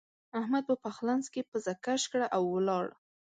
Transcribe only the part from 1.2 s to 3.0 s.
کې پزه کش کړه او ولاړ.